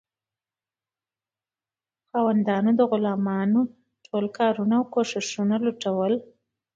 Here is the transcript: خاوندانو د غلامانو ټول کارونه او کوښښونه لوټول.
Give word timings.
خاوندانو 2.09 2.71
د 2.79 2.81
غلامانو 2.91 3.61
ټول 4.05 4.25
کارونه 4.37 4.73
او 4.79 4.85
کوښښونه 4.93 5.55
لوټول. 5.65 6.13